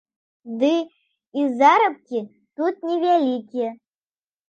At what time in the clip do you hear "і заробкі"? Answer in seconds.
1.43-2.19